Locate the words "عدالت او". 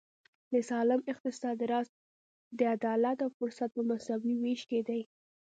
2.75-3.29